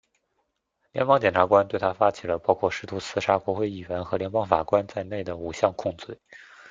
[0.93, 6.17] 联邦检察官对他发起了包括试图刺杀国会议员和联邦法官在内的五项控罪。